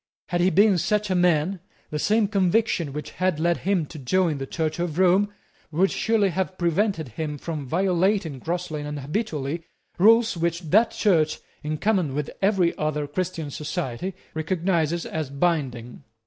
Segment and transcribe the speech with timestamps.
[0.29, 1.59] Had he been such a man,
[1.91, 5.31] the same conviction which had led him to join the Church of Rome
[5.71, 9.63] would surely have prevented him from violating grossly and habitually
[9.99, 16.03] rules which that Church, in common with every other Christian society, recognises as binding.